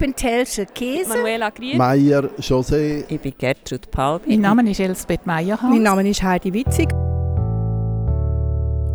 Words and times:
bin 0.00 0.16
Telsche 0.16 0.64
Käse. 0.64 1.10
Manuela 1.10 1.50
Grier. 1.50 1.76
Meier 1.76 2.30
José. 2.40 3.04
Ich 3.06 3.20
bin 3.20 3.34
Gertrud 3.36 3.90
Palbi. 3.90 4.30
Mein 4.30 4.40
Name 4.40 4.70
ist 4.70 4.80
Elsbeth 4.80 5.26
Meyerhans. 5.26 5.70
Mein 5.70 5.82
Name 5.82 6.08
ist 6.08 6.22
Heidi 6.22 6.52
Witzig. 6.54 6.88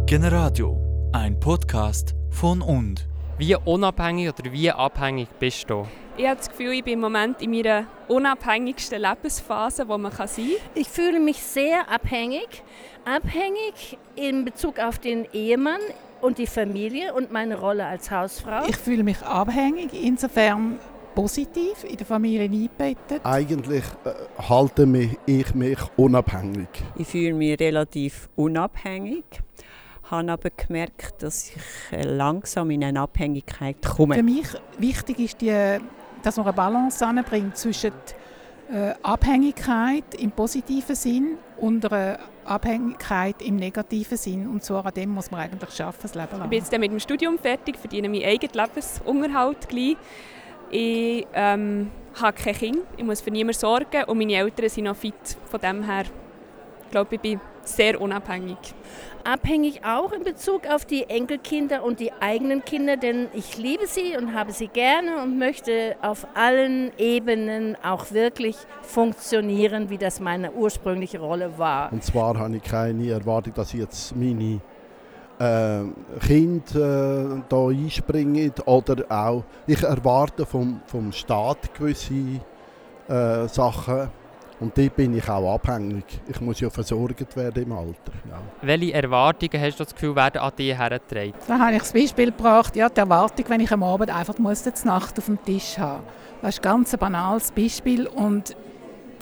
Generadio, 0.07 0.81
ein 1.13 1.39
Podcast 1.39 2.15
von 2.31 2.61
und. 2.61 3.07
Wie 3.37 3.55
unabhängig 3.55 4.29
oder 4.29 4.51
wie 4.51 4.71
abhängig 4.71 5.29
bist 5.39 5.69
du? 5.69 5.85
Ich 6.17 6.25
habe 6.25 6.37
das 6.37 6.49
Gefühl, 6.49 6.71
ich 6.71 6.83
bin 6.83 6.93
im 6.93 7.01
Moment 7.01 7.39
in 7.41 7.51
meiner 7.51 7.85
unabhängigsten 8.07 8.99
Lebensphase, 8.99 9.87
wo 9.87 9.99
man 9.99 10.11
sein 10.11 10.27
kann. 10.27 10.45
Ich 10.73 10.87
fühle 10.87 11.19
mich 11.19 11.37
sehr 11.37 11.87
abhängig. 11.87 12.63
Abhängig 13.03 13.99
in 14.15 14.43
Bezug 14.43 14.79
auf 14.79 14.97
den 14.97 15.27
Ehemann 15.33 15.81
und 16.21 16.39
die 16.39 16.47
Familie 16.47 17.13
und 17.13 17.31
meine 17.31 17.59
Rolle 17.59 17.85
als 17.85 18.09
Hausfrau. 18.09 18.63
Ich 18.67 18.77
fühle 18.77 19.03
mich 19.03 19.21
abhängig, 19.21 19.89
insofern 19.93 20.79
positiv 21.15 21.83
in 21.85 21.97
der 21.97 22.05
Familie 22.05 22.41
eingebettet. 22.41 23.21
Eigentlich 23.23 23.83
äh, 24.03 24.41
halte 24.49 24.85
mich, 24.85 25.17
ich 25.25 25.55
mich 25.55 25.79
unabhängig. 25.95 26.67
Ich 26.97 27.07
fühle 27.07 27.33
mich 27.33 27.59
relativ 27.59 28.29
unabhängig, 28.35 29.23
habe 30.03 30.31
aber 30.31 30.49
gemerkt, 30.49 31.23
dass 31.23 31.49
ich 31.49 31.97
äh, 31.97 32.03
langsam 32.03 32.69
in 32.69 32.83
eine 32.83 32.99
Abhängigkeit 32.99 33.77
komme. 33.81 34.15
Für 34.15 34.23
mich 34.23 34.47
wichtig 34.77 35.19
ist, 35.19 35.41
die, 35.41 35.77
dass 36.21 36.37
man 36.37 36.45
eine 36.45 36.53
Balance 36.53 37.05
anbringt 37.05 37.57
zwischen 37.57 37.93
äh, 38.71 38.93
Abhängigkeit 39.01 40.15
im 40.19 40.31
positiven 40.31 40.95
Sinn 40.95 41.37
und 41.57 41.85
einer 41.91 42.19
Abhängigkeit 42.43 43.41
im 43.41 43.55
negativen 43.55 44.17
Sinn. 44.17 44.47
Und 44.47 44.63
zwar 44.63 44.85
an 44.85 44.93
dem 44.93 45.11
muss 45.11 45.31
man 45.31 45.41
eigentlich 45.41 45.71
schaffen, 45.71 45.99
das 46.01 46.15
Leben 46.15 46.31
lang. 46.31 46.43
Ich 46.43 46.49
bin 46.49 46.59
jetzt 46.59 46.71
mit 46.77 46.91
dem 46.91 46.99
Studium 46.99 47.37
fertig, 47.39 47.77
verdiene 47.77 48.09
meinen 48.09 48.25
eigenen 48.25 48.53
Lebensunterhalt 48.53 49.69
gleich. 49.69 49.97
Ich 50.69 51.27
ähm, 51.33 51.91
habe 52.21 52.37
kein 52.37 52.55
Kind, 52.55 52.79
ich 52.97 53.03
muss 53.03 53.21
für 53.21 53.31
niemanden 53.31 53.59
sorgen 53.59 54.03
und 54.07 54.17
meine 54.17 54.35
Eltern 54.35 54.69
sind 54.69 54.85
noch 54.85 54.95
fit. 54.95 55.13
Von 55.49 55.59
dem 55.59 55.83
her 55.83 56.05
glaube 56.91 57.15
ich, 57.15 57.21
bin 57.21 57.39
sehr 57.63 57.99
unabhängig. 57.99 58.57
Abhängig 59.23 59.83
auch 59.83 60.13
in 60.13 60.23
Bezug 60.23 60.67
auf 60.67 60.85
die 60.85 61.09
Enkelkinder 61.09 61.83
und 61.83 61.99
die 61.99 62.13
eigenen 62.21 62.63
Kinder, 62.63 62.95
denn 62.95 63.27
ich 63.33 63.57
liebe 63.57 63.87
sie 63.87 64.15
und 64.15 64.33
habe 64.33 64.51
sie 64.51 64.67
gerne 64.67 65.21
und 65.21 65.37
möchte 65.37 65.95
auf 66.01 66.27
allen 66.35 66.91
Ebenen 66.97 67.75
auch 67.83 68.11
wirklich 68.11 68.55
funktionieren, 68.83 69.89
wie 69.89 69.97
das 69.97 70.19
meine 70.19 70.51
ursprüngliche 70.51 71.19
Rolle 71.19 71.57
war. 71.57 71.91
Und 71.91 72.03
zwar 72.03 72.37
habe 72.37 72.55
ich 72.55 72.63
keine 72.63 73.09
Erwartung, 73.09 73.53
dass 73.55 73.73
jetzt 73.73 74.15
meine 74.15 74.61
äh, 75.39 75.81
Kinder 76.25 77.37
äh, 77.37 77.41
da 77.49 77.67
einspringen 77.67 78.53
oder 78.65 79.03
auch 79.09 79.43
ich 79.67 79.83
erwarte 79.83 80.45
vom, 80.45 80.81
vom 80.85 81.11
Staat 81.11 81.73
gewisse 81.73 82.41
äh, 83.07 83.47
Sachen 83.47 84.09
und 84.59 84.77
dort 84.77 84.95
bin 84.95 85.17
ich 85.17 85.27
auch 85.27 85.55
abhängig. 85.55 86.05
Ich 86.27 86.39
muss 86.39 86.61
ja 86.61 86.69
versorgt 86.69 87.35
werden 87.35 87.63
im 87.63 87.71
Alter. 87.73 88.13
Ja. 88.29 88.39
Welche 88.61 88.93
Erwartungen 88.93 89.61
hast 89.61 89.79
du 89.79 89.83
das 89.83 89.93
Gefühl, 89.93 90.15
werden 90.15 90.37
an 90.37 90.51
dich 90.57 90.77
hergetragen? 90.77 91.33
Da 91.47 91.59
habe 91.59 91.73
ich 91.73 91.79
das 91.79 91.91
Beispiel 91.91 92.31
gebracht, 92.31 92.75
ja, 92.75 92.87
die 92.87 92.99
Erwartung, 92.99 93.45
wenn 93.49 93.59
ich 93.59 93.71
am 93.71 93.83
Abend 93.83 94.09
einfach 94.09 94.37
muss, 94.37 94.63
die 94.63 94.87
Nacht 94.87 95.17
auf 95.17 95.25
dem 95.25 95.43
Tisch 95.43 95.77
haben. 95.77 96.03
Das 96.41 96.55
ist 96.55 96.59
ein 96.59 96.63
ganz 96.63 96.95
banales 96.95 97.51
Beispiel 97.51 98.07
und 98.07 98.55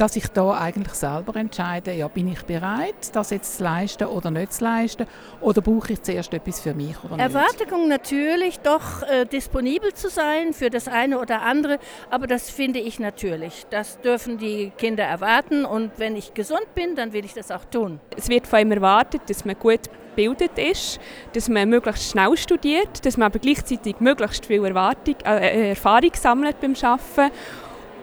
dass 0.04 0.18
ich 0.18 0.28
da 0.28 0.52
eigentlich 0.60 0.96
selber 0.96 1.34
entscheide, 1.38 1.94
ja, 1.94 2.10
bin 2.10 2.28
ich 2.28 2.42
bereit, 2.42 2.94
das 3.14 3.30
jetzt 3.30 3.56
zu 3.56 3.64
leisten 3.64 4.06
oder 4.06 4.32
nicht 4.32 4.52
zu 4.52 4.66
leisten, 4.66 5.08
oder 5.40 5.62
brauche 5.62 5.94
ich 5.94 6.02
zuerst 6.02 6.34
etwas 6.34 6.60
für 6.60 6.74
mich 6.74 7.02
oder 7.06 7.16
nicht. 7.16 7.34
Erwartung 7.34 7.88
natürlich 7.88 8.60
doch 8.60 9.02
äh, 9.04 9.24
disponibel 9.24 9.94
zu 9.94 10.10
sein 10.10 10.52
für 10.52 10.70
das 10.70 10.90
eine 10.90 11.18
oder 11.18 11.44
andere, 11.44 11.80
aber 12.12 12.28
das 12.28 12.50
finde 12.50 12.80
ich 12.80 13.00
natürlich. 13.00 13.66
Das 13.70 14.02
dürfen 14.02 14.38
die 14.38 14.74
Kinder 14.78 15.06
erwarten 15.06 15.64
und 15.64 15.92
wenn 15.96 16.18
ich 16.18 16.34
gesund 16.34 16.76
bin, 16.76 16.98
dann 16.98 17.14
will 17.14 17.24
ich 17.24 17.34
das 17.34 17.50
auch 17.50 17.64
tun. 17.64 18.02
Es 18.18 18.28
wird 18.28 18.46
von 18.46 18.60
ihm 18.60 18.74
erwartet, 18.74 19.22
dass 19.28 19.46
man 19.46 19.56
gut 19.58 19.90
gebildet 20.18 20.58
ist, 20.58 21.00
dass 21.32 21.48
man 21.48 21.70
möglichst 21.70 22.12
schnell 22.12 22.36
studiert, 22.36 23.06
dass 23.06 23.16
man 23.16 23.28
aber 23.28 23.40
gleichzeitig 23.40 24.02
möglichst 24.02 24.46
viel 24.48 24.66
Erwartung, 24.66 25.16
äh, 25.24 25.70
Erfahrung 25.70 26.12
sammelt 26.14 26.60
beim 26.60 26.76
Arbeiten 26.82 27.32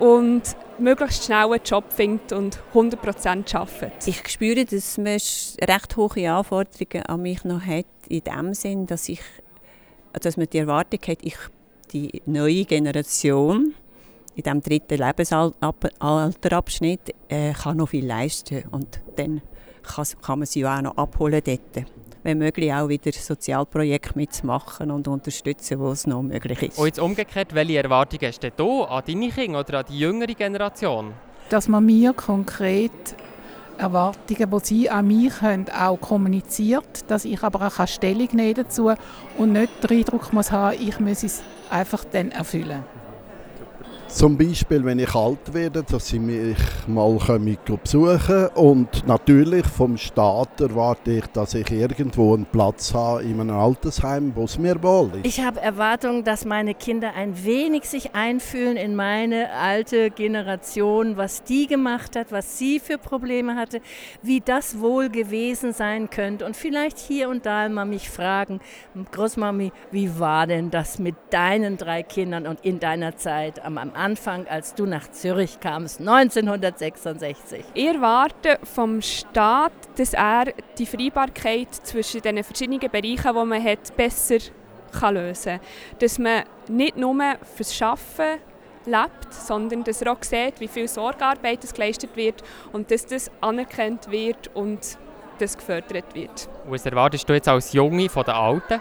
und 0.01 0.43
möglichst 0.79 1.25
schnell 1.25 1.53
einen 1.53 1.65
Job 1.65 1.93
findet 1.93 2.33
und 2.33 2.59
100% 2.75 3.55
arbeitet. 3.55 4.07
Ich 4.07 4.29
spüre, 4.29 4.65
dass 4.65 4.99
man 4.99 5.19
recht 5.63 5.97
hohe 5.97 6.33
Anforderungen 6.33 7.07
an 7.07 7.23
mich 7.23 7.45
noch 7.45 7.61
hat, 7.61 7.87
in 8.09 8.25
dem 8.25 8.53
Sinn, 8.55 8.87
dass, 8.87 9.09
ich, 9.09 9.21
dass 10.13 10.37
man 10.37 10.49
die 10.51 10.59
Erwartung 10.59 10.99
hat, 11.07 11.19
ich, 11.23 11.37
die 11.93 12.21
neue 12.27 12.65
Generation 12.65 13.75
in 14.35 14.43
diesem 14.43 14.61
dritten 14.63 14.99
Lebensalterabschnitt 14.99 17.15
äh, 17.29 17.53
kann 17.53 17.77
noch 17.77 17.91
viel 17.91 18.07
leisten 18.07 18.65
und 18.71 19.01
dann 19.17 19.43
kann, 19.83 20.07
kann 20.23 20.39
man 20.39 20.47
sie 20.47 20.65
auch 20.65 20.81
noch 20.81 20.97
abholen 20.97 21.43
dort 21.45 21.85
wenn 22.23 22.39
möglich 22.39 22.73
auch 22.73 22.89
wieder 22.89 23.13
Sozialprojekte 23.13 24.17
mitzumachen 24.17 24.91
und 24.91 25.09
unterstützen, 25.09 25.79
wo 25.79 25.91
es 25.91 26.07
noch 26.07 26.23
möglich 26.23 26.63
ist. 26.63 26.79
Und 26.79 26.87
jetzt 26.87 27.01
umgekehrt, 27.01 27.55
welche 27.55 27.83
Erwartungen 27.83 28.27
hast 28.27 28.43
du 28.57 28.83
an 28.85 29.03
deine 29.07 29.31
Kinder 29.31 29.61
oder 29.61 29.79
an 29.81 29.85
die 29.89 29.99
jüngere 29.99 30.35
Generation? 30.35 31.13
Dass 31.49 31.69
man 31.69 31.85
mir 31.85 32.13
konkret 32.13 32.93
Erwartungen, 33.79 34.51
die 34.51 34.65
sie 34.65 34.91
an 34.91 35.07
mich 35.07 35.41
haben, 35.41 35.67
auch 35.71 36.01
kommuniziert, 36.01 37.09
dass 37.09 37.25
ich 37.25 37.43
aber 37.43 37.67
auch 37.67 37.87
Stellung 37.87 38.29
nehmen 38.33 38.55
dazu 38.55 38.93
und 39.39 39.53
nicht 39.53 39.83
den 39.83 39.99
Eindruck 39.99 40.33
muss 40.33 40.53
haben, 40.53 40.77
ich 40.79 41.01
muss 41.01 41.23
es 41.23 41.43
einfach 41.71 42.05
dann 42.05 42.31
erfüllen. 42.31 42.85
Zum 44.13 44.37
Beispiel, 44.37 44.85
wenn 44.85 44.99
ich 44.99 45.15
alt 45.15 45.55
werde, 45.55 45.85
dass 45.85 46.09
sie 46.09 46.19
mich 46.19 46.59
mal 46.89 47.17
besuchen 47.17 48.49
Und 48.55 49.07
natürlich 49.07 49.65
vom 49.65 49.97
Staat 49.97 50.61
erwarte 50.61 51.13
ich, 51.13 51.27
dass 51.29 51.55
ich 51.55 51.71
irgendwo 51.71 52.35
einen 52.35 52.45
Platz 52.45 52.93
habe 52.93 53.23
in 53.23 53.41
einem 53.41 53.57
Altersheim, 53.57 54.33
wo 54.35 54.45
es 54.45 54.59
mir 54.59 54.83
wohl 54.83 55.11
ist. 55.15 55.27
Ich 55.27 55.41
habe 55.41 55.61
Erwartungen, 55.61 56.25
dass 56.25 56.45
meine 56.45 56.75
Kinder 56.75 57.15
ein 57.15 57.45
wenig 57.45 57.85
sich 57.85 58.15
einfühlen 58.15 58.77
in 58.77 58.97
meine 58.97 59.53
alte 59.53 60.11
Generation, 60.11 61.17
was 61.17 61.45
die 61.45 61.69
gemacht 61.69 62.17
hat, 62.17 62.33
was 62.33 62.59
sie 62.59 62.81
für 62.81 62.99
Probleme 62.99 63.55
hatte, 63.55 63.81
wie 64.23 64.41
das 64.41 64.81
wohl 64.81 65.09
gewesen 65.09 65.73
sein 65.73 66.11
könnte. 66.11 66.45
Und 66.45 66.57
vielleicht 66.57 66.99
hier 66.99 67.29
und 67.29 67.47
da 67.47 67.69
mal 67.69 67.87
mich 67.87 68.11
fragen, 68.11 68.61
Großmami, 69.13 69.73
wie 69.93 70.19
war 70.19 70.49
denn 70.49 70.71
das 70.71 70.99
mit 70.99 71.15
deinen 71.31 71.77
drei 71.77 72.03
Kindern 72.03 72.49
und 72.49 72.61
in 72.65 72.81
deiner 72.81 73.17
Zeit 73.17 73.65
am 73.65 73.79
Anfang? 73.79 74.00
Anfang, 74.01 74.47
als 74.49 74.75
du 74.75 74.87
nach 74.87 75.11
Zürich 75.11 75.61
kamst, 75.61 76.01
1966? 76.01 77.65
Ich 77.75 77.87
erwarte 77.87 78.59
vom 78.65 79.03
Staat, 79.03 79.73
dass 79.97 80.15
er 80.15 80.47
die 80.79 80.87
Vereinbarkeit 80.87 81.69
zwischen 81.75 82.23
den 82.23 82.43
verschiedenen 82.43 82.81
Bereichen, 82.81 83.35
die 83.35 83.45
man 83.45 83.63
hat, 83.63 83.95
besser 83.95 84.39
kann 84.99 85.15
lösen 85.15 85.59
kann. 85.59 85.99
Dass 85.99 86.19
man 86.19 86.45
nicht 86.69 86.97
nur 86.97 87.15
fürs 87.55 87.83
Arbeiten 87.83 88.41
lebt, 88.87 89.35
sondern 89.35 89.85
dass 89.85 90.01
er 90.01 90.13
auch 90.13 90.23
sieht, 90.23 90.59
wie 90.61 90.69
viel 90.69 90.89
Sorgearbeit 90.89 91.61
geleistet 91.75 92.17
wird 92.17 92.43
und 92.73 92.91
dass 92.91 93.05
das 93.05 93.31
anerkannt 93.43 94.11
wird 94.11 94.51
und 94.55 94.97
das 95.39 95.59
gefördert 95.59 96.15
wird. 96.15 96.49
Was 96.67 96.87
erwartest 96.87 97.29
du 97.29 97.35
jetzt 97.35 97.49
als 97.49 97.75
Junge 97.75 98.09
von 98.09 98.25
den 98.25 98.35
Alten? 98.35 98.81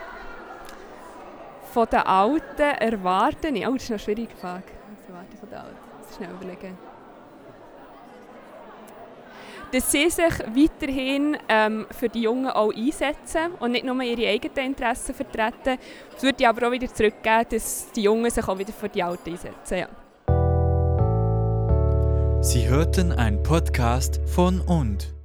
Von 1.74 1.88
den 1.91 2.00
Alten 2.00 2.62
erwarten 2.62 3.56
ich, 3.58 3.68
oh, 3.68 3.74
das 3.74 3.84
ist 3.84 3.90
eine 3.91 4.00
schwierige 4.00 4.35
Frage 4.35 4.78
erwarte 5.09 5.38
von 5.38 5.50
den 5.50 5.58
Alten? 5.58 5.78
Schnell 6.16 6.30
überlegen. 6.31 6.78
Dass 9.72 9.92
sie 9.92 10.09
sich 10.09 10.40
weiterhin 10.56 11.38
ähm, 11.47 11.86
für 11.92 12.09
die 12.09 12.24
Jungen 12.24 12.47
auch 12.47 12.74
einsetzen 12.74 13.52
und 13.59 13.74
nicht 13.74 13.86
nur 13.86 14.02
ihre 14.02 14.28
eigenen 14.28 14.72
Interessen 14.72 15.14
vertreten. 15.14 15.78
Es 16.16 16.24
würde 16.24 16.47
aber 16.47 16.68
auch 16.68 16.72
wieder 16.72 16.92
zurückgeben, 16.92 17.46
dass 17.52 17.92
die 17.92 18.03
Jungen 18.03 18.31
sich 18.31 18.47
auch 18.47 18.58
wieder 18.58 18.74
für 18.74 18.90
die 18.90 19.03
Alten 19.03 19.30
einsetzen. 19.30 19.78
Ja. 19.78 19.88
Sie 22.41 22.67
hörten 22.67 23.12
einen 23.12 23.44
Podcast 23.44 24.20
von 24.26 24.62
und. 24.62 25.18